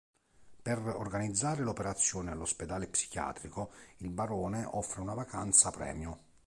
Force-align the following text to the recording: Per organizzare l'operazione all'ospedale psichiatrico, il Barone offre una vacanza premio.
Per 0.63 0.79
organizzare 0.79 1.61
l'operazione 1.61 2.31
all'ospedale 2.31 2.87
psichiatrico, 2.87 3.69
il 3.97 4.09
Barone 4.09 4.65
offre 4.65 5.01
una 5.01 5.13
vacanza 5.13 5.69
premio. 5.69 6.17